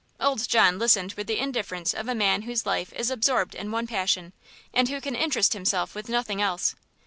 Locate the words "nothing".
6.09-6.41